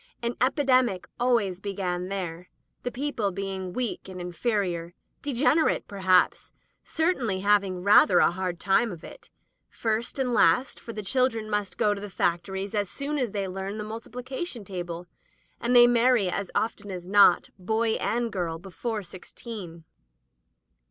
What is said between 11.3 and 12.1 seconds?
must go to the